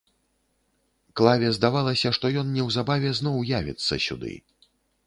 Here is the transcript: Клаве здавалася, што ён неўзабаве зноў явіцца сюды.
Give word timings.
Клаве 1.21 1.51
здавалася, 1.57 2.13
што 2.19 2.33
ён 2.43 2.47
неўзабаве 2.57 3.09
зноў 3.21 3.43
явіцца 3.63 4.03
сюды. 4.09 4.35